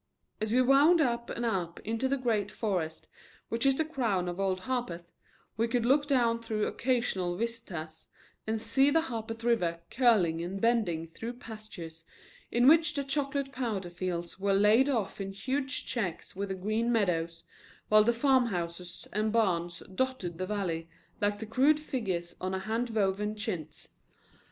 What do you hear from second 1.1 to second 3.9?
and up into the great forest which is the